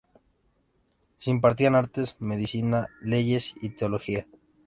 Se 1.17 1.29
impartían 1.29 1.75
artes, 1.75 2.15
medicina, 2.17 2.87
leyes, 3.01 3.53
y 3.61 3.69
teología. 3.69 4.25